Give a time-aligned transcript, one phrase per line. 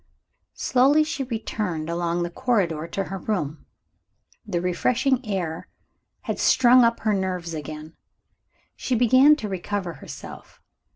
[0.55, 3.67] Slowly she returned along the corridor, to her room.
[4.47, 5.67] The refreshing air
[6.21, 7.95] had strung up her nerves again!
[8.75, 10.59] she began to recover herself.